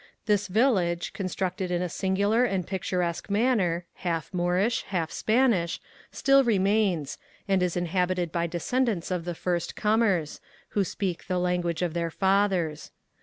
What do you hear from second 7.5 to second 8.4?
is inhabited